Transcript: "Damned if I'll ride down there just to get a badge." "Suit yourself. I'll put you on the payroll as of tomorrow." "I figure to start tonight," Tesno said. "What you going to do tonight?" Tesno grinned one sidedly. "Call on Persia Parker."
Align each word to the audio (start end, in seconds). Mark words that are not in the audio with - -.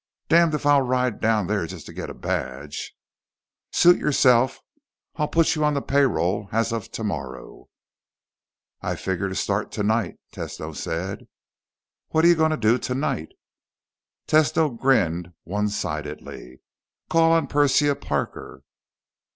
"Damned 0.29 0.55
if 0.55 0.65
I'll 0.65 0.81
ride 0.81 1.19
down 1.21 1.45
there 1.45 1.67
just 1.67 1.85
to 1.85 1.93
get 1.93 2.09
a 2.09 2.15
badge." 2.15 2.95
"Suit 3.71 3.99
yourself. 3.99 4.59
I'll 5.17 5.27
put 5.27 5.53
you 5.53 5.63
on 5.63 5.75
the 5.75 5.81
payroll 5.83 6.49
as 6.51 6.71
of 6.73 6.89
tomorrow." 6.91 7.69
"I 8.81 8.95
figure 8.95 9.29
to 9.29 9.35
start 9.35 9.71
tonight," 9.71 10.15
Tesno 10.31 10.75
said. 10.75 11.27
"What 12.07 12.25
you 12.25 12.33
going 12.33 12.49
to 12.49 12.57
do 12.57 12.79
tonight?" 12.79 13.29
Tesno 14.27 14.75
grinned 14.75 15.33
one 15.43 15.69
sidedly. 15.69 16.61
"Call 17.07 17.31
on 17.33 17.45
Persia 17.45 17.93
Parker." 17.93 18.63